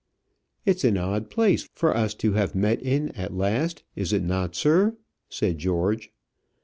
"It's 0.65 0.83
an 0.83 0.97
odd 0.97 1.29
place 1.29 1.69
for 1.75 1.95
us 1.95 2.15
to 2.15 2.33
have 2.33 2.55
met 2.55 2.81
in 2.81 3.09
at 3.09 3.35
last, 3.35 3.83
is 3.95 4.11
it 4.11 4.23
not, 4.23 4.55
sir?" 4.55 4.97
said 5.29 5.59
George. 5.59 6.11